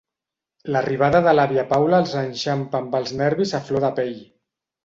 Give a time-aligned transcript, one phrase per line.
[0.75, 4.21] L'arribada de l'àvia Paula els enxampa amb els nervis a flor de pell.